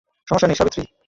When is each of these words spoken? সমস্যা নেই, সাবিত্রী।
সমস্যা 0.27 0.47
নেই, 0.47 0.55
সাবিত্রী। 0.55 0.83